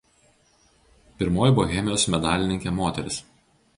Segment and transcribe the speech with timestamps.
[1.19, 3.21] Pirmoji Bohemijos medalininkė moteris.